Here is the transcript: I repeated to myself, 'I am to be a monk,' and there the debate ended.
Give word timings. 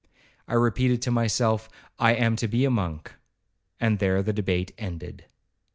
I 0.47 0.55
repeated 0.55 0.99
to 1.03 1.11
myself, 1.11 1.69
'I 1.99 2.15
am 2.15 2.35
to 2.37 2.47
be 2.47 2.65
a 2.65 2.71
monk,' 2.71 3.13
and 3.79 3.99
there 3.99 4.23
the 4.23 4.33
debate 4.33 4.71
ended. 4.75 5.25